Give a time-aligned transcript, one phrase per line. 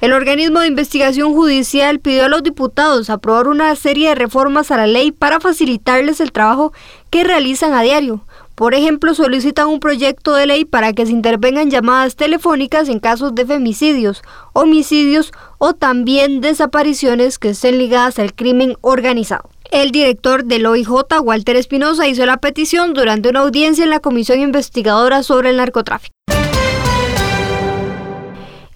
[0.00, 4.76] El organismo de investigación judicial pidió a los diputados aprobar una serie de reformas a
[4.76, 6.72] la ley para facilitarles el trabajo
[7.10, 8.20] que realizan a diario.
[8.54, 13.34] Por ejemplo, solicitan un proyecto de ley para que se intervengan llamadas telefónicas en casos
[13.34, 19.50] de femicidios, homicidios o también desapariciones que estén ligadas al crimen organizado.
[19.72, 20.90] El director del OIJ,
[21.22, 26.17] Walter Espinosa, hizo la petición durante una audiencia en la Comisión Investigadora sobre el Narcotráfico.